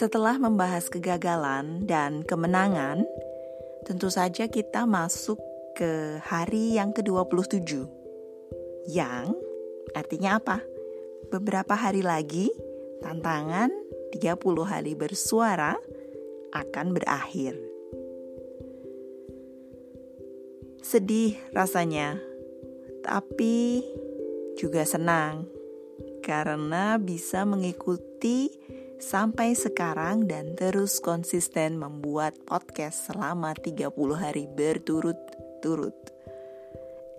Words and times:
Setelah 0.00 0.40
membahas 0.40 0.88
kegagalan 0.88 1.84
dan 1.84 2.24
kemenangan, 2.24 3.04
tentu 3.84 4.08
saja 4.08 4.48
kita 4.48 4.88
masuk 4.88 5.36
ke 5.76 6.16
hari 6.24 6.80
yang 6.80 6.96
ke-27. 6.96 7.84
Yang 8.88 9.36
artinya 9.92 10.40
apa? 10.40 10.64
Beberapa 11.28 11.76
hari 11.76 12.00
lagi, 12.00 12.48
tantangan 13.04 13.68
30 14.16 14.40
hari 14.64 14.96
bersuara 14.96 15.76
akan 16.56 16.96
berakhir. 16.96 17.60
Sedih 20.80 21.36
rasanya, 21.52 22.16
tapi 23.04 23.84
juga 24.56 24.80
senang 24.88 25.44
karena 26.24 26.96
bisa 26.96 27.44
mengikuti 27.44 28.48
sampai 29.00 29.56
sekarang 29.56 30.28
dan 30.28 30.52
terus 30.54 31.00
konsisten 31.00 31.80
membuat 31.80 32.36
podcast 32.44 33.08
selama 33.08 33.56
30 33.56 33.88
hari 34.12 34.44
berturut-turut. 34.52 35.96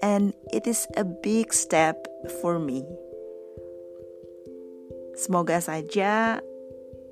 And 0.05 0.38
it 0.53 0.69
is 0.69 0.85
a 0.93 1.05
big 1.05 1.53
step 1.53 1.97
for 2.41 2.61
me. 2.61 2.85
Semoga 5.17 5.61
saja 5.61 6.41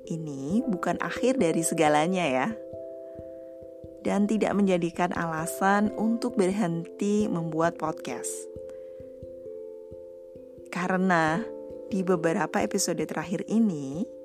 ini 0.06 0.62
bukan 0.66 0.98
akhir 1.02 1.38
dari 1.38 1.62
segalanya 1.66 2.26
ya. 2.26 2.48
Dan 4.00 4.24
tidak 4.24 4.56
menjadikan 4.56 5.12
alasan 5.12 5.92
untuk 5.94 6.34
berhenti 6.34 7.28
membuat 7.28 7.76
podcast. 7.76 8.32
Karena 10.72 11.44
di 11.92 12.00
beberapa 12.00 12.64
episode 12.64 13.02
terakhir 13.04 13.44
ini, 13.50 14.19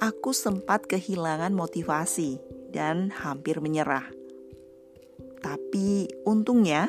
aku 0.00 0.30
sempat 0.32 0.86
kehilangan 0.88 1.52
motivasi 1.52 2.40
dan 2.72 3.12
hampir 3.12 3.60
menyerah. 3.60 4.08
Tapi 5.42 6.08
untungnya, 6.22 6.88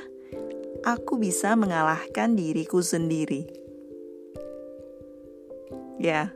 aku 0.85 1.17
bisa 1.17 1.57
mengalahkan 1.57 2.37
diriku 2.37 2.79
sendiri. 2.79 3.49
Ya, 5.97 6.29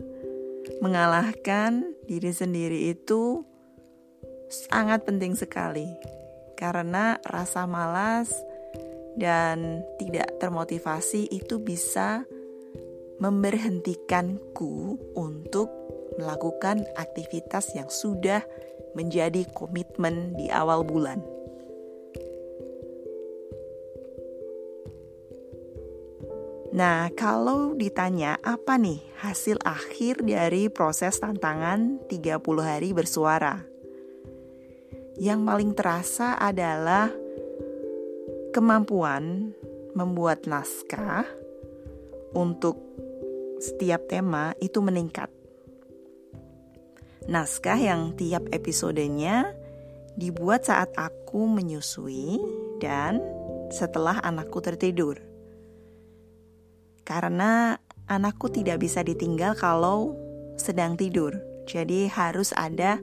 mengalahkan 0.80 1.96
diri 2.08 2.32
sendiri 2.32 2.92
itu 2.92 3.44
sangat 4.48 5.04
penting 5.04 5.36
sekali 5.36 5.92
karena 6.56 7.20
rasa 7.28 7.68
malas 7.68 8.32
dan 9.20 9.84
tidak 10.00 10.38
termotivasi 10.40 11.28
itu 11.30 11.60
bisa 11.60 12.24
memberhentikanku 13.18 14.98
untuk 15.18 15.70
melakukan 16.18 16.86
aktivitas 16.98 17.74
yang 17.78 17.90
sudah 17.90 18.42
menjadi 18.98 19.46
komitmen 19.54 20.34
di 20.34 20.50
awal 20.50 20.82
bulan. 20.82 21.22
Nah, 26.78 27.10
kalau 27.18 27.74
ditanya 27.74 28.38
apa 28.44 28.78
nih 28.78 29.02
hasil 29.24 29.58
akhir 29.66 30.22
dari 30.22 30.70
proses 30.70 31.18
tantangan 31.18 32.06
30 32.06 32.38
hari 32.62 32.94
bersuara? 32.94 33.66
Yang 35.18 35.40
paling 35.42 35.72
terasa 35.74 36.38
adalah 36.38 37.10
kemampuan 38.54 39.58
membuat 39.98 40.46
naskah 40.46 41.26
untuk 42.38 42.87
setiap 43.58 44.06
tema 44.10 44.54
itu 44.62 44.80
meningkat 44.82 45.30
naskah 47.28 47.76
yang 47.76 48.16
tiap 48.16 48.48
episodenya 48.56 49.52
dibuat 50.16 50.66
saat 50.66 50.96
aku 50.96 51.46
menyusui 51.46 52.40
dan 52.80 53.20
setelah 53.70 54.24
anakku 54.24 54.64
tertidur. 54.64 55.20
Karena 57.04 57.76
anakku 58.08 58.48
tidak 58.48 58.82
bisa 58.82 59.04
ditinggal 59.04 59.54
kalau 59.60 60.16
sedang 60.56 60.96
tidur. 60.96 61.36
Jadi 61.68 62.08
harus 62.08 62.56
ada 62.56 62.98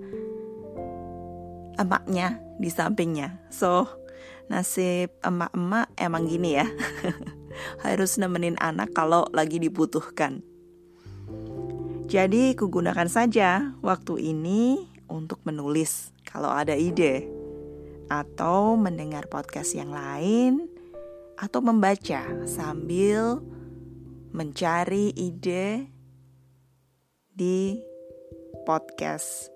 emaknya 1.77 2.41
di 2.57 2.73
sampingnya. 2.73 3.45
So, 3.53 3.85
nasib 4.49 5.13
emak-emak 5.21 5.93
emang 6.01 6.25
gini 6.25 6.57
ya. 6.57 6.67
harus 7.83 8.17
nemenin 8.21 8.57
anak 8.61 8.93
kalau 8.93 9.27
lagi 9.35 9.59
dibutuhkan. 9.61 10.45
Jadi 12.05 12.53
kugunakan 12.55 13.09
saja 13.09 13.73
waktu 13.81 14.21
ini 14.35 14.87
untuk 15.09 15.41
menulis 15.49 16.13
kalau 16.29 16.53
ada 16.53 16.77
ide 16.77 17.27
atau 18.13 18.77
mendengar 18.77 19.27
podcast 19.33 19.73
yang 19.73 19.89
lain 19.89 20.69
atau 21.41 21.65
membaca 21.65 22.23
sambil 22.45 23.41
mencari 24.31 25.11
ide 25.17 25.89
di 27.35 27.81
podcast 28.69 29.51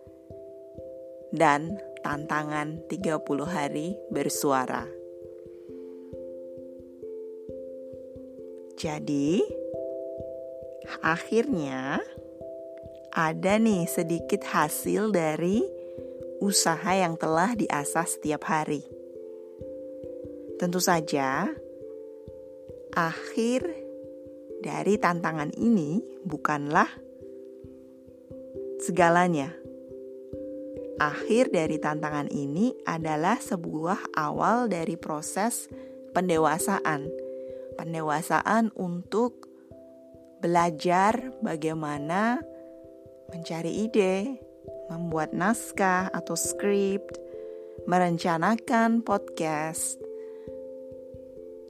dan 1.30 1.78
tantangan 2.02 2.82
30 2.88 3.22
hari 3.46 3.94
bersuara. 4.10 4.97
Jadi, 8.78 9.42
akhirnya 11.02 11.98
ada 13.10 13.58
nih 13.58 13.90
sedikit 13.90 14.46
hasil 14.46 15.10
dari 15.10 15.66
usaha 16.38 16.94
yang 16.94 17.18
telah 17.18 17.58
diasah 17.58 18.06
setiap 18.06 18.46
hari. 18.46 18.86
Tentu 20.62 20.78
saja, 20.78 21.50
akhir 22.94 23.66
dari 24.62 24.94
tantangan 24.94 25.50
ini 25.58 25.98
bukanlah 26.22 26.86
segalanya. 28.78 29.58
Akhir 31.02 31.50
dari 31.50 31.82
tantangan 31.82 32.30
ini 32.30 32.78
adalah 32.86 33.42
sebuah 33.42 34.14
awal 34.14 34.70
dari 34.70 34.94
proses 34.94 35.66
pendewasaan. 36.14 37.17
Pendewasaan 37.78 38.74
untuk 38.74 39.46
belajar 40.42 41.30
bagaimana 41.38 42.42
mencari 43.30 43.86
ide, 43.86 44.42
membuat 44.90 45.30
naskah 45.30 46.10
atau 46.10 46.34
script, 46.34 47.22
merencanakan 47.86 49.06
podcast 49.06 49.94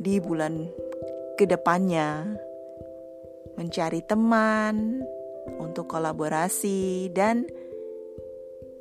di 0.01 0.17
bulan 0.23 0.71
ke 1.37 1.45
depannya, 1.45 2.39
mencari 3.61 4.01
teman 4.07 5.05
untuk 5.61 5.91
kolaborasi 5.91 7.11
dan 7.13 7.45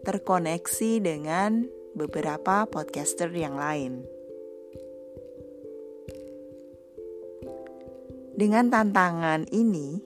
terkoneksi 0.06 1.03
dengan 1.03 1.68
beberapa 1.97 2.69
podcaster 2.69 3.33
yang 3.33 3.57
lain. 3.57 4.16
Dengan 8.38 8.69
tantangan 8.69 9.50
ini, 9.50 9.98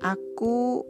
aku 0.00 0.80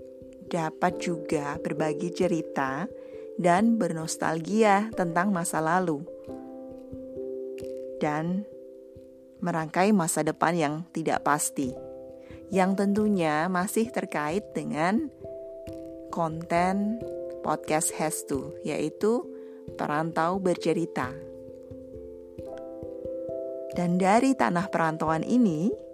dapat 0.47 1.03
juga 1.03 1.59
berbagi 1.59 2.15
cerita 2.15 2.87
dan 3.35 3.75
bernostalgia 3.75 4.95
tentang 4.95 5.35
masa 5.35 5.59
lalu, 5.59 6.07
dan 7.99 8.47
merangkai 9.43 9.91
masa 9.91 10.23
depan 10.23 10.55
yang 10.55 10.75
tidak 10.95 11.27
pasti, 11.27 11.75
yang 12.55 12.79
tentunya 12.79 13.51
masih 13.51 13.91
terkait 13.91 14.47
dengan 14.55 15.11
konten 16.15 17.03
podcast 17.43 17.91
Has 17.99 18.23
To, 18.31 18.55
yaitu 18.63 19.27
perantau 19.75 20.39
bercerita. 20.39 21.11
Dan 23.75 23.99
dari 23.99 24.33
tanah 24.39 24.71
perantauan 24.71 25.27
ini, 25.27 25.86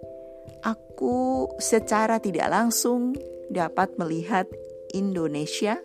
aku 0.63 1.51
secara 1.59 2.17
tidak 2.23 2.47
langsung 2.49 3.13
dapat 3.51 3.93
melihat 3.99 4.47
Indonesia 4.95 5.77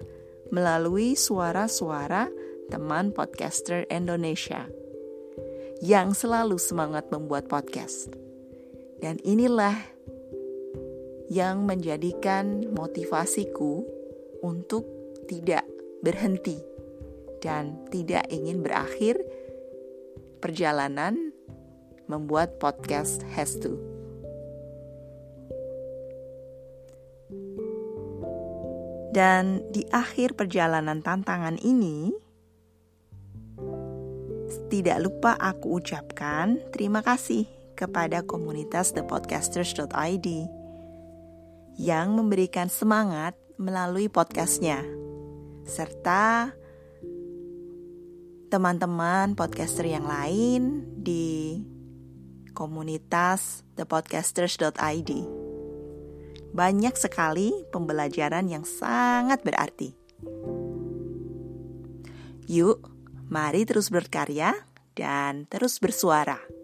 melalui 0.54 1.18
suara-suara 1.18 2.30
teman 2.70 3.12
podcaster 3.12 3.84
Indonesia 3.90 4.70
yang 5.82 6.14
selalu 6.14 6.56
semangat 6.56 7.10
membuat 7.10 7.50
podcast. 7.50 8.08
Dan 8.98 9.18
inilah 9.22 9.78
yang 11.30 11.68
menjadikan 11.68 12.66
motivasiku 12.72 13.84
untuk 14.42 14.86
tidak 15.28 15.62
berhenti 16.02 16.58
dan 17.38 17.78
tidak 17.92 18.26
ingin 18.32 18.64
berakhir 18.64 19.22
perjalanan 20.42 21.30
membuat 22.10 22.58
podcast 22.58 23.22
has 23.36 23.54
to. 23.60 23.97
Dan 29.18 29.66
di 29.74 29.82
akhir 29.90 30.38
perjalanan 30.38 31.02
tantangan 31.02 31.58
ini, 31.58 32.14
tidak 34.70 35.02
lupa 35.02 35.34
aku 35.34 35.82
ucapkan 35.82 36.62
terima 36.70 37.02
kasih 37.02 37.50
kepada 37.74 38.22
komunitas 38.22 38.94
thepodcasters.id 38.94 40.28
yang 41.82 42.14
memberikan 42.14 42.70
semangat 42.70 43.34
melalui 43.58 44.06
podcastnya, 44.06 44.86
serta 45.66 46.54
teman-teman 48.54 49.34
podcaster 49.34 49.90
yang 49.90 50.06
lain 50.06 50.86
di 50.94 51.58
komunitas 52.54 53.66
thepodcasters.id. 53.74 55.10
Banyak 56.52 56.94
sekali 56.96 57.52
pembelajaran 57.70 58.48
yang 58.48 58.64
sangat 58.64 59.44
berarti. 59.44 59.94
Yuk, 62.48 62.80
mari 63.28 63.68
terus 63.68 63.92
berkarya 63.92 64.56
dan 64.96 65.44
terus 65.46 65.76
bersuara. 65.78 66.57